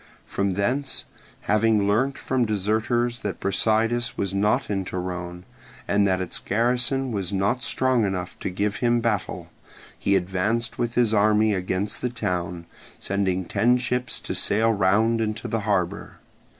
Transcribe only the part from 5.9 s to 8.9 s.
that its garrison was not strong enough to give